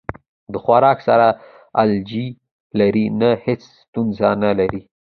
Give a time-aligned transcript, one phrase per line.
[0.51, 1.27] د خوراک سره
[1.81, 2.27] الرجی
[2.79, 4.83] لرئ؟ نه، هیڅ ستونزه نه لرم